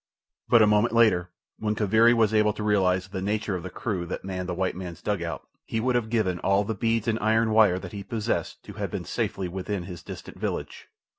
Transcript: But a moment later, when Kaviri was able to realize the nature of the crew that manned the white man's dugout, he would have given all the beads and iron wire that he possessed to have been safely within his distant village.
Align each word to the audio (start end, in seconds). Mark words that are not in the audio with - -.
But 0.49 0.63
a 0.63 0.65
moment 0.65 0.95
later, 0.95 1.29
when 1.59 1.75
Kaviri 1.75 2.15
was 2.15 2.33
able 2.33 2.53
to 2.53 2.63
realize 2.63 3.07
the 3.09 3.21
nature 3.21 3.55
of 3.55 3.61
the 3.61 3.69
crew 3.69 4.07
that 4.07 4.25
manned 4.25 4.49
the 4.49 4.55
white 4.55 4.75
man's 4.75 4.99
dugout, 4.99 5.47
he 5.63 5.79
would 5.79 5.93
have 5.93 6.09
given 6.09 6.39
all 6.39 6.63
the 6.63 6.73
beads 6.73 7.07
and 7.07 7.19
iron 7.21 7.51
wire 7.51 7.77
that 7.77 7.91
he 7.91 8.03
possessed 8.03 8.63
to 8.63 8.73
have 8.73 8.89
been 8.89 9.05
safely 9.05 9.47
within 9.47 9.83
his 9.83 10.01
distant 10.01 10.39
village. 10.39 10.87